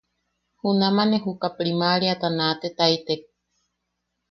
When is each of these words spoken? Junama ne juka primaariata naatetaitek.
Junama 0.59 1.03
ne 1.09 1.17
juka 1.23 1.47
primaariata 1.57 2.27
naatetaitek. 2.37 3.21